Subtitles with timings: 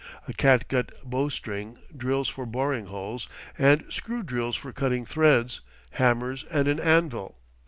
[0.27, 6.67] A catgut bowstring drills for boring holes, and screw drills for cutting threads, hammers, and
[6.67, 7.37] an anvil.